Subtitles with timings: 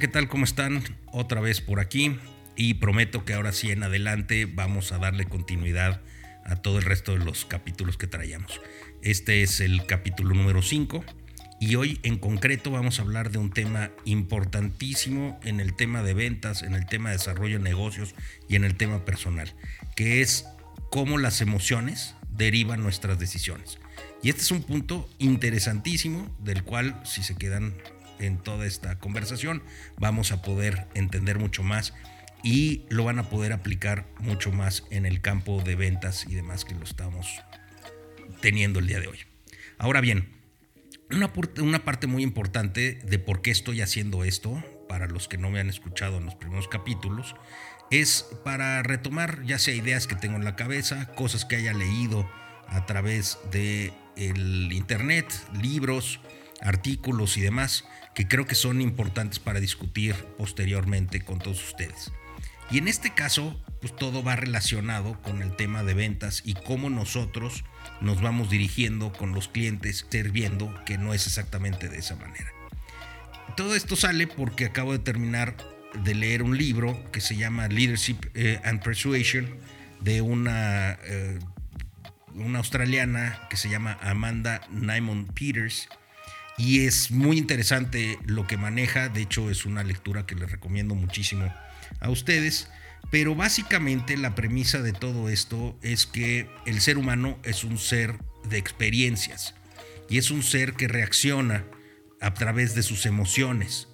[0.00, 0.28] ¿qué tal?
[0.28, 0.82] ¿Cómo están?
[1.12, 2.16] Otra vez por aquí
[2.56, 6.00] y prometo que ahora sí en adelante vamos a darle continuidad
[6.46, 8.62] a todo el resto de los capítulos que traíamos.
[9.02, 11.04] Este es el capítulo número 5
[11.60, 16.14] y hoy en concreto vamos a hablar de un tema importantísimo en el tema de
[16.14, 18.14] ventas, en el tema de desarrollo de negocios
[18.48, 19.54] y en el tema personal,
[19.96, 20.46] que es
[20.90, 23.78] cómo las emociones derivan nuestras decisiones.
[24.22, 27.74] Y este es un punto interesantísimo del cual si se quedan
[28.20, 29.62] en toda esta conversación
[29.98, 31.94] vamos a poder entender mucho más
[32.42, 36.64] y lo van a poder aplicar mucho más en el campo de ventas y demás
[36.64, 37.42] que lo estamos
[38.40, 39.18] teniendo el día de hoy.
[39.78, 40.40] Ahora bien,
[41.10, 45.60] una, parte muy importante de por qué estoy haciendo esto, para los que no me
[45.60, 47.34] han escuchado en los primeros capítulos,
[47.90, 52.30] es para retomar ya sea ideas que tengo en la cabeza, cosas que haya leído
[52.68, 55.26] a través de el internet,
[55.60, 56.20] libros,
[56.60, 62.12] artículos y demás que creo que son importantes para discutir posteriormente con todos ustedes.
[62.70, 66.88] Y en este caso, pues todo va relacionado con el tema de ventas y cómo
[66.88, 67.64] nosotros
[68.00, 72.52] nos vamos dirigiendo con los clientes, sirviendo que no es exactamente de esa manera.
[73.56, 75.56] Todo esto sale porque acabo de terminar
[76.04, 79.58] de leer un libro que se llama Leadership eh, and Persuasion
[80.00, 81.38] de una, eh,
[82.34, 85.88] una australiana que se llama Amanda Nymon Peters
[86.60, 90.94] y es muy interesante lo que maneja, de hecho es una lectura que les recomiendo
[90.94, 91.50] muchísimo
[92.00, 92.68] a ustedes.
[93.10, 98.18] Pero básicamente la premisa de todo esto es que el ser humano es un ser
[98.50, 99.54] de experiencias
[100.10, 101.64] y es un ser que reacciona
[102.20, 103.88] a través de sus emociones.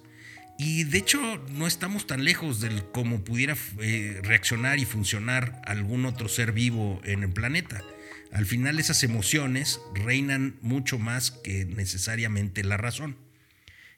[0.59, 1.21] Y de hecho
[1.53, 6.99] no estamos tan lejos de cómo pudiera eh, reaccionar y funcionar algún otro ser vivo
[7.05, 7.81] en el planeta.
[8.31, 13.17] Al final esas emociones reinan mucho más que necesariamente la razón.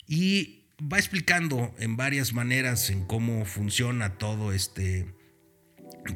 [0.07, 5.13] Y va explicando en varias maneras en cómo funciona todo este,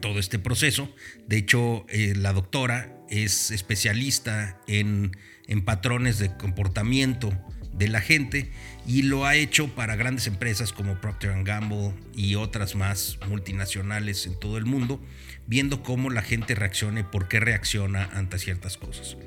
[0.01, 0.94] todo este proceso.
[1.28, 5.12] De hecho, eh, la doctora es especialista en,
[5.47, 7.31] en patrones de comportamiento
[7.73, 8.51] de la gente
[8.85, 14.39] y lo ha hecho para grandes empresas como Procter Gamble y otras más multinacionales en
[14.39, 15.01] todo el mundo,
[15.47, 19.17] viendo cómo la gente reacciona y por qué reacciona ante ciertas cosas.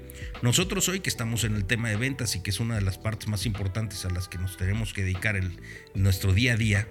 [0.42, 2.98] Nosotros hoy que estamos en el tema de ventas y que es una de las
[2.98, 5.60] partes más importantes a las que nos tenemos que dedicar en
[5.94, 6.88] nuestro día a día,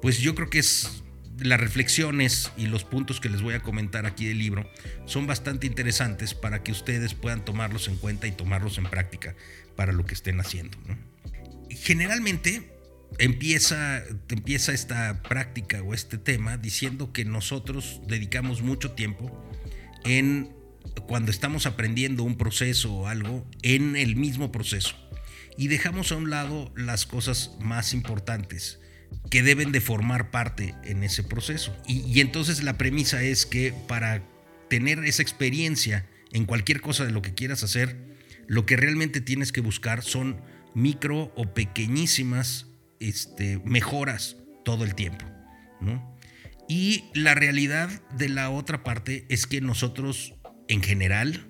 [0.00, 1.02] pues yo creo que es
[1.40, 4.70] las reflexiones y los puntos que les voy a comentar aquí del libro
[5.04, 9.34] son bastante interesantes para que ustedes puedan tomarlos en cuenta y tomarlos en práctica
[9.74, 10.78] para lo que estén haciendo.
[11.70, 12.72] Generalmente
[13.18, 19.44] empieza, empieza esta práctica o este tema diciendo que nosotros dedicamos mucho tiempo
[20.04, 20.54] en
[21.06, 24.96] cuando estamos aprendiendo un proceso o algo en el mismo proceso
[25.58, 28.80] y dejamos a un lado las cosas más importantes
[29.30, 31.76] que deben de formar parte en ese proceso.
[31.86, 34.22] Y, entonces la premisa es que para
[34.68, 37.96] tener esa experiencia en cualquier cosa de lo que quieras hacer,
[38.46, 40.40] lo que realmente tienes que buscar son
[40.74, 42.66] micro o pequeñísimas
[43.00, 45.24] este, mejoras todo el tiempo.
[46.68, 50.34] Y la realidad de la otra parte es que nosotros
[50.68, 51.46] en general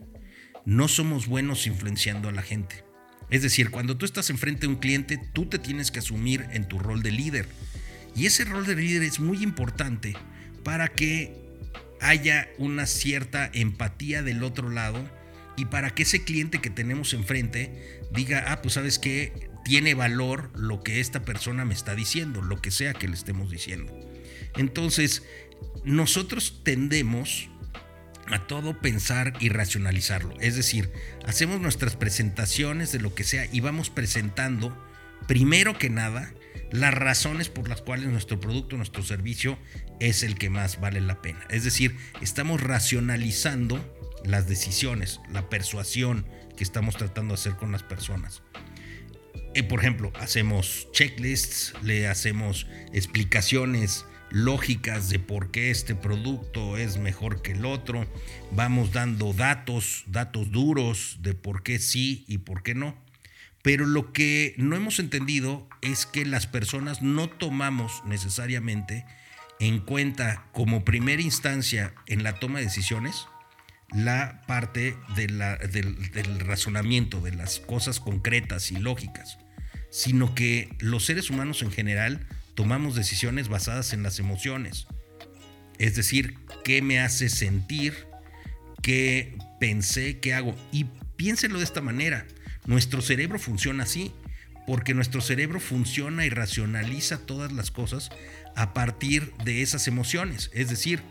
[0.65, 2.86] no somos buenos influenciando a la gente.
[3.31, 6.69] Es decir, cuando tú estás enfrente de un cliente, tú te tienes que asumir en
[6.69, 7.47] tu rol de líder.
[8.15, 10.15] Y ese rol de líder es muy importante
[10.63, 11.35] para que
[12.01, 15.09] haya una cierta empatía del otro lado
[15.57, 20.51] y para que ese cliente que tenemos enfrente diga, ah, pues sabes que tiene valor
[20.55, 23.93] lo que esta persona me está diciendo, lo que sea que le estemos diciendo.
[24.57, 25.25] Entonces,
[25.85, 27.49] nosotros tendemos
[28.31, 30.35] a todo pensar y racionalizarlo.
[30.41, 30.91] Es decir,
[31.27, 34.77] hacemos nuestras presentaciones de lo que sea y vamos presentando,
[35.27, 36.33] primero que nada,
[36.71, 39.59] las razones por las cuales nuestro producto, nuestro servicio
[40.01, 41.41] es el que más vale la pena.
[41.49, 43.81] Es decir, estamos racionalizando
[44.25, 48.43] las decisiones, la persuasión que estamos tratando de hacer con las personas.
[49.55, 56.99] Eh, por ejemplo, hacemos checklists, le hacemos explicaciones lógicas de por qué este producto es
[56.99, 58.07] mejor que el otro,
[58.53, 62.97] vamos dando datos, datos duros de por qué sí y por qué no.
[63.63, 69.05] Pero lo que no hemos entendido es que las personas no tomamos necesariamente
[69.59, 73.27] en cuenta como primera instancia en la toma de decisiones
[73.93, 79.39] la parte del, razonamiento, de las cosas concretas y lógicas,
[79.91, 82.27] sino que los seres humanos en general
[82.57, 84.89] tomamos decisiones basadas en las emociones.
[85.79, 88.09] Es decir, qué me hace sentir,
[88.83, 90.57] qué pensé, qué hago.
[90.73, 90.87] Y
[91.17, 92.27] piénsenlo de esta manera.
[92.65, 94.13] Nuestro cerebro funciona así.
[94.67, 98.11] porque nuestro cerebro funciona y racionaliza todas las cosas
[98.57, 100.51] a partir de esas emociones.
[100.55, 101.03] Es decir,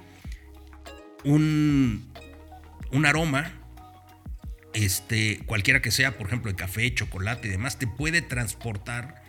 [1.23, 2.11] un,
[2.91, 3.53] un aroma,
[4.73, 9.23] este, cualquiera que sea, por ejemplo, de café, chocolate y demás, te puede transportar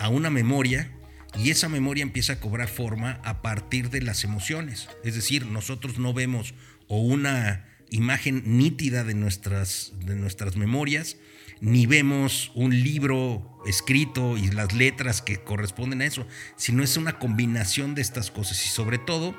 [0.00, 0.90] a una memoria
[1.38, 4.88] y esa memoria empieza a cobrar forma a partir de las emociones.
[5.04, 6.54] Es decir, nosotros no vemos
[6.88, 11.16] o una imagen nítida de nuestras, de nuestras memorias,
[11.60, 17.18] ni vemos un libro escrito y las letras que corresponden a eso, sino es una
[17.18, 19.36] combinación de estas cosas y sobre todo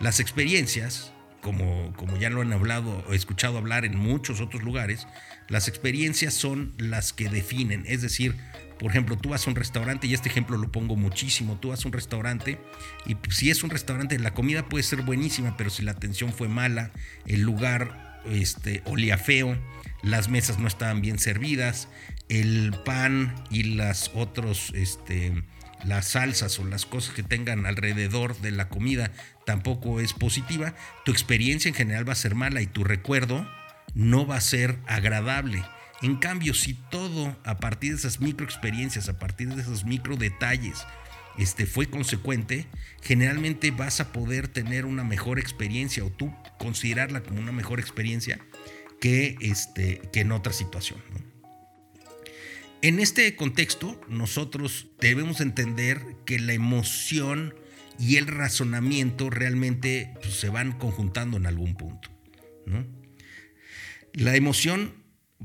[0.00, 5.06] las experiencias, como, como ya lo han hablado o escuchado hablar en muchos otros lugares,
[5.48, 8.36] las experiencias son las que definen, es decir,
[8.80, 11.84] por ejemplo, tú vas a un restaurante, y este ejemplo lo pongo muchísimo, tú vas
[11.84, 12.58] a un restaurante
[13.04, 16.48] y si es un restaurante, la comida puede ser buenísima, pero si la atención fue
[16.48, 16.90] mala,
[17.26, 19.58] el lugar este, olía feo,
[20.02, 21.88] las mesas no estaban bien servidas,
[22.30, 25.44] el pan y las otros, este,
[25.84, 29.12] las salsas o las cosas que tengan alrededor de la comida
[29.44, 30.74] tampoco es positiva,
[31.04, 33.46] tu experiencia en general va a ser mala y tu recuerdo
[33.92, 35.62] no va a ser agradable.
[36.02, 40.16] En cambio, si todo a partir de esas micro experiencias, a partir de esos micro
[40.16, 40.86] detalles,
[41.36, 42.66] este, fue consecuente,
[43.02, 48.40] generalmente vas a poder tener una mejor experiencia o tú considerarla como una mejor experiencia
[49.00, 51.00] que, este, que en otra situación.
[52.82, 57.54] En este contexto, nosotros debemos entender que la emoción
[57.98, 62.08] y el razonamiento realmente pues, se van conjuntando en algún punto.
[64.14, 64.94] La emoción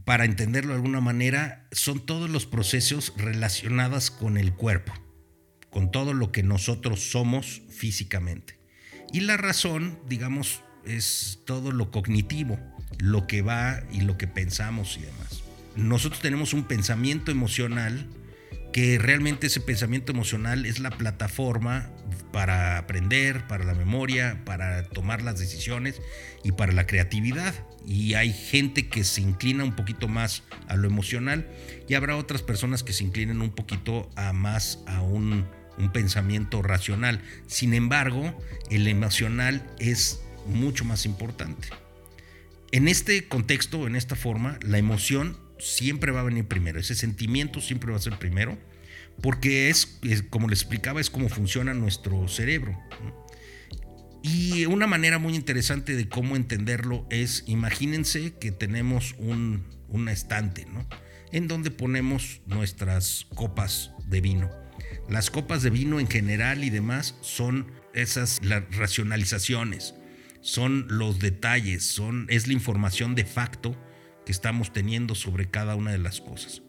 [0.03, 4.93] para entenderlo de alguna manera, son todos los procesos relacionados con el cuerpo,
[5.69, 8.59] con todo lo que nosotros somos físicamente.
[9.13, 12.59] Y la razón, digamos, es todo lo cognitivo,
[12.99, 15.43] lo que va y lo que pensamos y demás.
[15.75, 18.07] Nosotros tenemos un pensamiento emocional
[18.75, 21.89] que realmente ese pensamiento emocional es la plataforma
[22.33, 26.01] para aprender, para la memoria, para tomar las decisiones
[26.43, 27.55] y para la creatividad.
[27.87, 31.49] Y hay gente que se inclina un poquito más a lo emocional
[31.87, 35.47] y habrá otras personas que se inclinen un poquito a más a un,
[35.93, 37.21] pensamiento racional.
[37.47, 38.37] Sin embargo,
[38.69, 41.69] el emocional es mucho más importante.
[42.73, 47.61] En este contexto, en esta forma, la emoción siempre va a venir primero, ese sentimiento
[47.61, 48.57] siempre va a ser primero,
[49.21, 49.99] porque es,
[50.29, 52.77] como les explicaba, es como funciona nuestro cerebro.
[54.21, 59.63] Y una manera muy interesante de cómo entenderlo es, imagínense que tenemos un,
[60.09, 60.85] estante, ¿no?
[61.31, 64.49] En donde ponemos nuestras copas de vino.
[65.09, 69.93] Las copas de vino en general y demás son esas las racionalizaciones,
[70.41, 73.75] son los detalles, son, es la información de facto
[74.25, 76.61] que estamos teniendo sobre cada una de las cosas.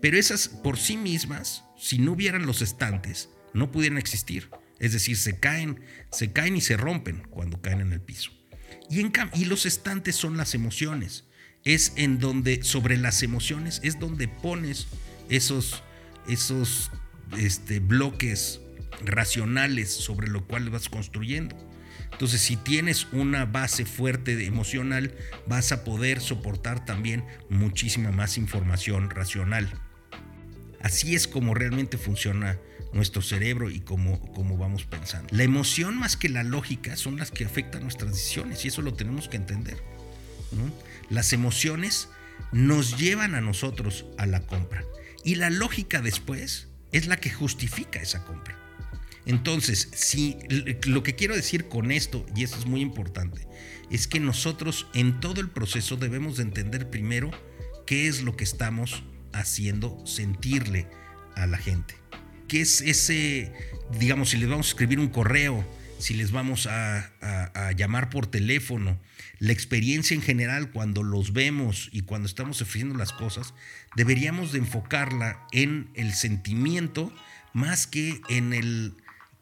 [0.00, 4.50] Pero esas por sí mismas, si no hubieran los estantes, no pudieran existir.
[4.78, 5.80] Es decir, se caen,
[6.10, 8.30] se caen y se rompen cuando caen en el piso.
[8.90, 11.24] Y, en, y los estantes son las emociones.
[11.64, 14.86] Es en donde, sobre las emociones, es donde pones
[15.28, 15.82] esos,
[16.28, 16.90] esos
[17.38, 18.60] este, bloques
[19.04, 21.56] racionales sobre lo cual vas construyendo.
[22.12, 25.14] Entonces, si tienes una base fuerte emocional,
[25.46, 29.70] vas a poder soportar también muchísima más información racional.
[30.80, 32.58] Así es como realmente funciona
[32.92, 34.18] nuestro cerebro y cómo,
[34.56, 35.28] vamos pensando.
[35.30, 38.94] La emoción más que la lógica son las que afectan nuestras decisiones y eso lo
[38.94, 39.82] tenemos que entender.
[41.10, 42.08] Las emociones
[42.52, 44.84] nos llevan a nosotros a la compra
[45.24, 48.65] y la lógica después es la que justifica esa compra.
[49.26, 50.38] Entonces, si
[50.86, 53.46] lo que quiero decir con esto, y esto es muy importante,
[53.90, 57.30] es que nosotros en todo el proceso debemos de entender primero
[57.86, 59.02] qué es lo que estamos
[59.32, 60.88] haciendo sentirle
[61.34, 61.96] a la gente.
[62.46, 63.52] ¿Qué es ese,
[63.98, 65.66] digamos, si les vamos a escribir un correo,
[65.98, 69.00] si les vamos a, a, llamar por teléfono,
[69.40, 73.54] la experiencia en general cuando los vemos y cuando estamos ofreciendo las cosas,
[73.96, 77.12] deberíamos de enfocarla en el sentimiento
[77.52, 78.94] más que en el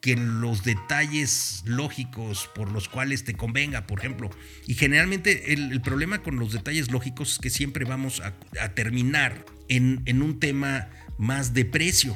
[0.05, 4.29] que los detalles lógicos por los cuales te convenga, por ejemplo.
[4.67, 8.35] Y generalmente el, problema con los detalles lógicos es que siempre vamos a,
[8.75, 12.15] terminar en, en un tema más de precio.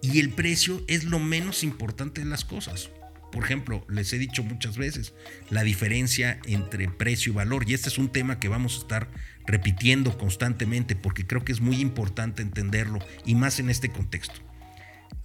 [0.00, 2.88] Y el precio es lo menos importante de las cosas.
[3.30, 5.12] Por ejemplo, les he dicho muchas veces
[5.50, 7.68] la diferencia entre precio y valor.
[7.68, 9.10] Y este es un tema que vamos a estar
[9.46, 14.40] repitiendo constantemente porque creo que es muy importante entenderlo y más en este contexto.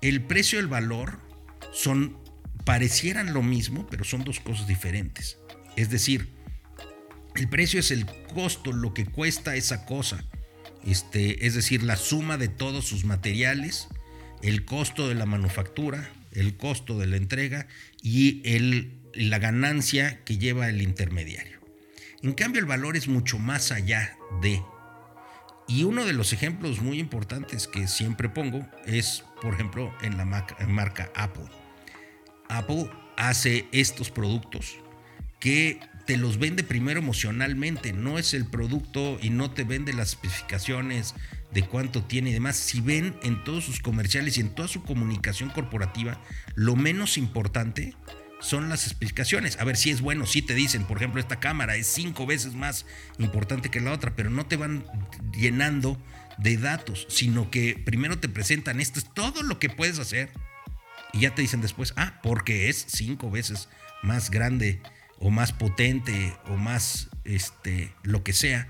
[0.01, 1.25] El precio y el valor
[1.73, 2.17] son,
[2.65, 5.37] parecieran lo mismo, pero son dos cosas diferentes.
[5.75, 6.29] Es decir,
[7.35, 10.23] el precio es el costo, lo que cuesta esa cosa.
[10.85, 13.87] este, es decir, la suma de todos sus materiales,
[14.41, 17.67] el costo de la manufactura, el costo de la entrega
[18.01, 21.59] y el, la ganancia que lleva el intermediario.
[22.23, 24.61] En cambio, el valor es mucho más allá de.
[25.67, 30.25] Y uno de los ejemplos muy importantes que siempre pongo es, por ejemplo, en la
[30.25, 31.45] marca Apple.
[32.47, 34.77] Apple hace estos productos
[35.39, 40.09] que te los vende primero emocionalmente, no es el producto y no te vende las
[40.09, 41.13] especificaciones
[41.51, 42.55] de cuánto tiene y demás.
[42.55, 46.21] Si ven en todos sus comerciales y en toda su comunicación corporativa,
[46.55, 47.93] lo menos importante
[48.39, 49.59] son las especificaciones.
[49.59, 52.53] A ver si es bueno, si te dicen, por ejemplo, esta cámara es cinco veces
[52.53, 52.85] más
[53.19, 54.85] importante que la otra, pero no te van
[55.33, 56.01] llenando
[56.37, 60.29] de datos, sino que primero te presentan esto es todo lo que puedes hacer
[61.13, 63.69] y ya te dicen después, ah, porque es cinco veces
[64.03, 64.81] más grande
[65.19, 68.69] o más potente o más este, lo que sea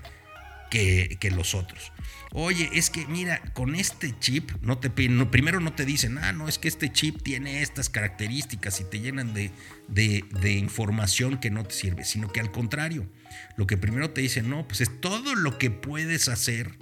[0.68, 1.92] que, los otros.
[2.32, 6.32] Oye, es que mira, con este chip, no te no, primero no te dicen, ah,
[6.32, 11.64] no, es que este chip tiene estas características y te llenan de, información que no
[11.64, 13.10] te sirve, sino que al contrario,
[13.56, 16.78] lo que primero te dicen, no, pues es todo lo que puedes hacer.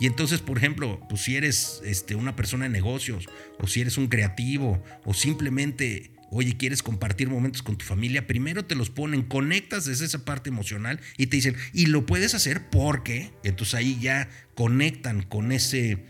[0.00, 3.98] Y entonces, por ejemplo, pues si eres este, una persona de negocios, o si eres
[3.98, 9.22] un creativo, o simplemente oye, quieres compartir momentos con tu familia, primero te los ponen,
[9.22, 13.98] conectas desde esa parte emocional y te dicen, y lo puedes hacer porque, entonces ahí
[14.00, 16.04] ya conectan con ese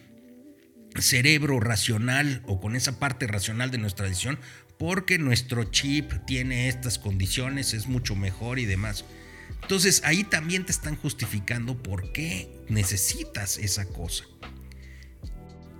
[0.96, 4.38] cerebro racional o con esa parte racional de nuestra decisión,
[4.78, 9.04] porque nuestro chip tiene estas condiciones, es mucho mejor y demás.
[9.62, 14.24] Entonces ahí también te están justificando por qué necesitas esa cosa.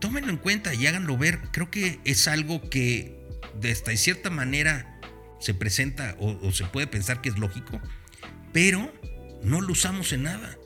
[0.00, 1.40] Tómenlo en cuenta y háganlo ver.
[1.52, 3.17] Creo que es algo que
[3.60, 4.98] de esta cierta manera
[5.40, 7.80] se presenta o, se puede pensar que es lógico,
[8.52, 8.92] pero
[9.42, 10.56] no lo usamos en nada.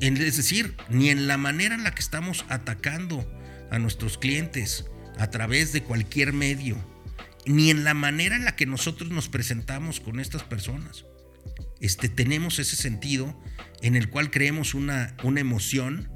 [0.00, 3.24] Es decir, ni en la manera en la que estamos atacando
[3.70, 4.86] a nuestros clientes
[5.18, 6.76] a través de cualquier medio,
[7.46, 11.04] ni en la manera en la que nosotros nos presentamos con estas personas.
[11.80, 13.40] Este, tenemos ese sentido
[13.82, 16.10] en el cual creemos una, una emoción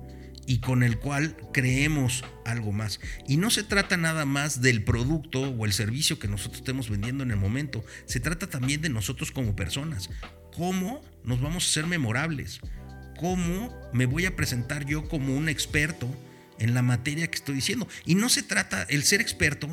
[0.48, 3.00] y con el cual creemos algo más.
[3.28, 7.22] Y no se trata nada más del producto o el servicio que nosotros estemos vendiendo
[7.22, 10.08] en el momento, se trata también de nosotros como personas.
[10.56, 12.60] ¿Cómo nos vamos a ser memorables?
[13.20, 16.08] ¿Cómo me voy a presentar yo como un experto
[16.58, 17.86] en la materia que estoy diciendo?
[18.06, 19.68] Y no se trata, el ser experto,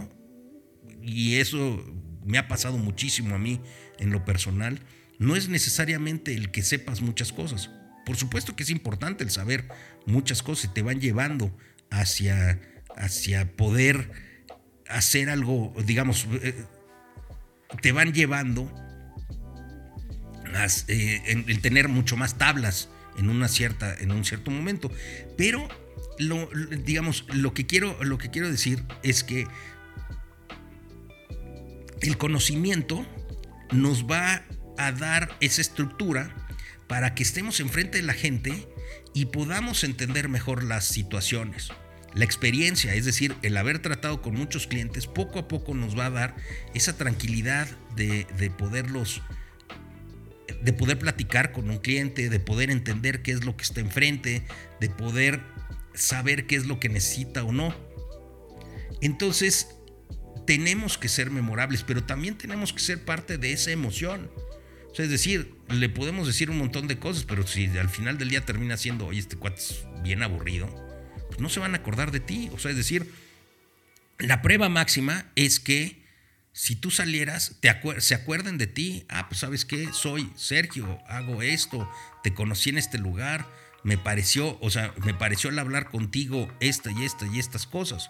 [1.01, 1.85] y eso
[2.25, 3.61] me ha pasado muchísimo a mí
[3.97, 4.81] en lo personal,
[5.19, 7.69] no es necesariamente el que sepas muchas cosas.
[8.05, 9.67] Por supuesto que es importante el saber
[10.05, 11.55] muchas cosas y te van llevando
[11.89, 12.59] hacia,
[12.95, 14.11] hacia poder
[14.87, 16.63] hacer algo, digamos, eh,
[17.81, 18.71] te van llevando
[20.53, 24.91] a eh, tener mucho más tablas en una cierta en un cierto momento.
[25.37, 25.67] Pero
[26.85, 29.47] digamos lo que quiero lo que quiero decir es que
[32.01, 33.05] el conocimiento
[33.71, 34.43] nos va
[34.77, 36.44] a dar esa estructura
[36.87, 38.67] para que estemos enfrente de la gente
[39.13, 41.69] y podamos entender mejor las situaciones.
[42.13, 46.05] La experiencia, es decir, el haber tratado con muchos clientes, poco a poco nos va
[46.05, 46.35] a dar
[46.73, 48.25] esa tranquilidad de,
[48.57, 49.21] poderlos,
[50.61, 54.43] de poder platicar con un cliente, de poder entender qué es lo que está enfrente,
[54.79, 55.41] de poder
[55.93, 57.75] saber qué es lo que necesita o no.
[59.01, 59.75] Entonces,
[60.47, 64.29] tenemos que ser memorables, pero también tenemos que ser parte de esa emoción
[65.03, 68.45] es decir, le podemos decir un montón de cosas, pero si al final del día
[68.45, 70.67] termina siendo, oye, este cuate es bien aburrido,
[71.27, 72.49] pues no se van a acordar de ti.
[72.53, 73.11] O sea, es decir,
[74.19, 76.05] la prueba máxima es que
[76.53, 79.05] si tú salieras, te se acuerden de ti.
[79.09, 81.91] Ah, pues sabes qué, soy Sergio, hago esto,
[82.23, 83.45] te conocí en este lugar,
[83.83, 88.09] me pareció, o sea, me pareció al hablar contigo esta y esta y estas cosas.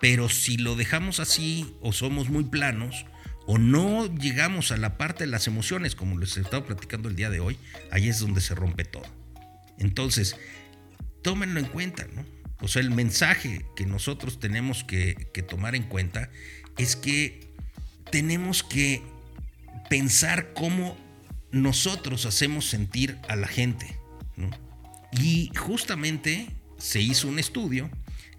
[0.00, 3.04] Pero si lo dejamos así o somos muy planos,
[3.46, 7.16] o no llegamos a la parte de las emociones, como les he estado platicando el
[7.16, 7.58] día de hoy,
[7.90, 9.06] ahí es donde se rompe todo.
[9.78, 10.36] Entonces,
[11.22, 12.24] tómenlo en cuenta, ¿no?
[12.60, 15.14] O sea, el mensaje que nosotros tenemos que,
[15.48, 16.30] tomar en cuenta
[16.78, 17.54] es que
[18.10, 19.02] tenemos que
[19.90, 20.96] pensar cómo
[21.52, 23.98] nosotros hacemos sentir a la gente,
[24.36, 24.50] ¿no?
[25.12, 26.48] Y justamente
[26.78, 27.90] se hizo un estudio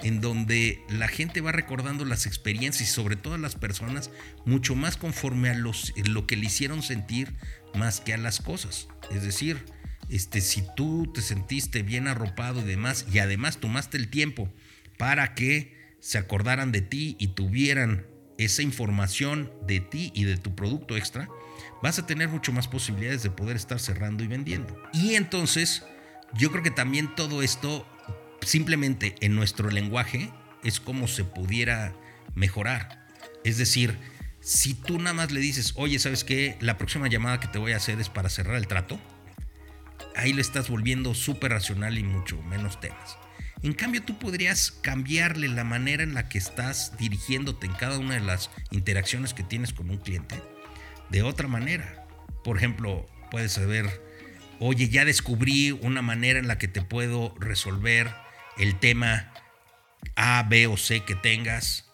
[0.03, 4.11] en donde la gente va recordando las experiencias y sobre todo las personas
[4.45, 7.33] mucho más conforme a los, lo que le hicieron sentir
[7.73, 8.87] más que a las cosas.
[9.11, 9.65] Es decir,
[10.09, 14.51] este, si tú te sentiste bien arropado y demás, y además tomaste el tiempo
[14.97, 18.05] para que se acordaran de ti y tuvieran
[18.37, 21.27] esa información de ti y de tu producto extra,
[21.81, 24.77] vas a tener mucho más posibilidades de poder estar cerrando y vendiendo.
[24.93, 25.83] Y entonces
[26.33, 27.87] yo creo que también todo esto,
[28.47, 30.31] simplemente en nuestro lenguaje,
[30.63, 31.93] es como se pudiera
[32.33, 33.05] mejorar.
[33.43, 33.97] Es decir,
[34.39, 36.55] si tú nada más le dices, oye, ¿sabes qué?
[36.61, 38.99] La próxima llamada que te voy a hacer es para cerrar el trato,
[40.15, 43.17] ahí le estás volviendo súper racional y mucho menos temas.
[43.63, 48.13] En cambio, tú podrías cambiarle la manera en la que estás dirigiéndote en cada una
[48.13, 50.41] de las interacciones que tienes con un cliente
[51.09, 52.07] de otra manera.
[52.45, 54.01] Por ejemplo, puedes saber,
[54.59, 58.26] oye, ya descubrí una manera en la que te puedo resolver
[58.57, 59.31] el tema
[60.15, 61.89] A, B o C que tengas.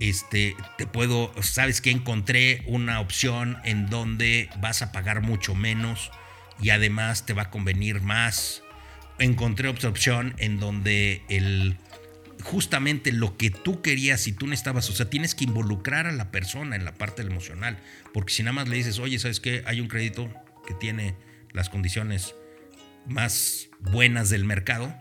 [0.00, 6.12] Este, te puedo, sabes que encontré una opción en donde vas a pagar mucho menos
[6.60, 8.62] y además te va a convenir más.
[9.18, 11.76] Encontré otra opción en donde el
[12.42, 16.30] justamente lo que tú querías y tú necesitabas, o sea, tienes que involucrar a la
[16.30, 17.78] persona en la parte emocional,
[18.12, 19.62] porque si nada más le dices, oye, ¿sabes qué?
[19.66, 20.32] Hay un crédito
[20.66, 21.16] que tiene
[21.52, 22.34] las condiciones
[23.06, 24.94] más buenas del mercado,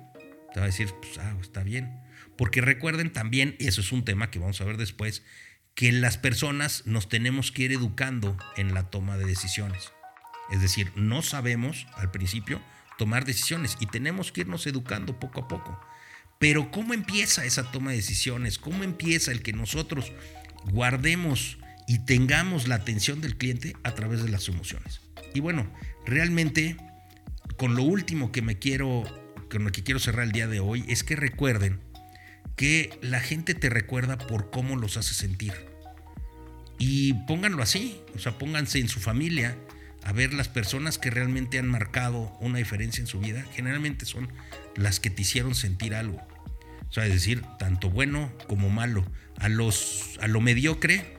[0.54, 2.00] te va a decir, pues, ah, está bien.
[2.38, 5.24] Porque recuerden también, y eso es un tema que vamos a ver después,
[5.76, 9.92] que las personas nos tenemos que ir educando en la toma de decisiones.
[10.52, 12.62] Es decir, no sabemos al principio
[12.98, 15.80] tomar decisiones y tenemos que irnos educando poco a poco.
[16.40, 18.58] Pero ¿cómo empieza esa toma de decisiones?
[18.58, 20.12] ¿Cómo empieza el que nosotros
[20.66, 25.02] guardemos y tengamos la atención del cliente a través de las emociones?
[25.34, 25.72] Y bueno,
[26.06, 26.78] realmente
[27.58, 29.04] con lo último que me quiero
[29.50, 31.80] con lo que quiero cerrar el día de hoy es que recuerden
[32.56, 35.54] que la gente te recuerda por cómo los hace sentir.
[36.80, 39.58] Y pónganlo así, o sea, pónganse en su familia
[40.04, 44.30] a ver las personas que realmente han marcado una diferencia en su vida, generalmente son
[44.76, 46.26] las que te hicieron sentir algo.
[46.90, 49.06] O sea, es decir, tanto bueno como malo.
[49.38, 51.17] A, los, a lo mediocre,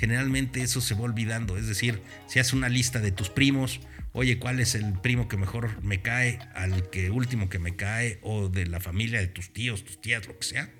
[0.00, 1.56] generalmente eso se va olvidando.
[1.56, 3.80] Es decir, si haces una lista de tus primos,
[4.12, 8.18] oye, ¿cuál es el primo que mejor me cae, al que último que me cae,
[8.22, 10.70] o de la familia de tus tíos, tus tías, lo que sea?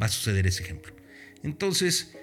[0.00, 0.94] va a suceder ese ejemplo.
[1.42, 2.16] Entonces,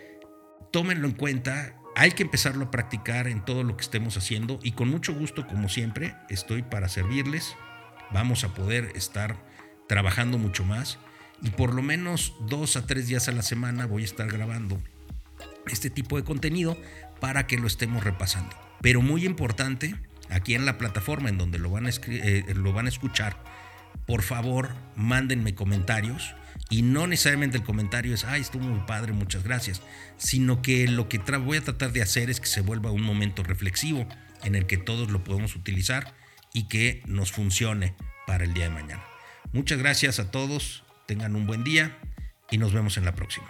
[0.71, 4.71] tómenlo en cuenta, hay que empezarlo a practicar en todo lo que estemos haciendo y
[4.71, 7.55] con mucho gusto, como siempre, estoy para servirles.
[8.11, 9.37] Vamos a poder estar
[9.87, 10.99] trabajando mucho más
[11.41, 14.81] y por lo menos dos a tres días a la semana voy a estar grabando
[15.67, 16.77] este tipo de contenido
[17.19, 18.55] para que lo estemos repasando.
[18.81, 19.95] Pero muy importante,
[20.29, 23.37] aquí en la plataforma en donde lo van a, eh, lo van a escuchar,
[24.05, 26.35] por favor, mándenme comentarios
[26.69, 29.81] y no necesariamente el comentario es, ay, estuvo muy padre, muchas gracias,
[30.17, 33.43] sino que lo que voy a tratar de hacer es que se vuelva un momento
[33.43, 34.07] reflexivo
[34.43, 36.15] en el que todos lo podemos utilizar
[36.53, 37.95] y que nos funcione
[38.25, 39.03] para el día de mañana.
[39.53, 41.97] Muchas gracias a todos, tengan un buen día
[42.49, 43.47] y nos vemos en la próxima.